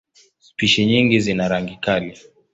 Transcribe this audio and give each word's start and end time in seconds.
Spishi 0.39 0.85
nyingi 0.85 1.17
zina 1.25 1.47
rangi 1.47 1.75
kali. 1.83 2.11